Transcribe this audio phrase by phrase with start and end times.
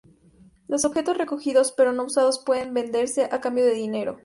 [0.67, 4.19] Los objetos recogidos pero no usados pueden venderse a cambio de dinero.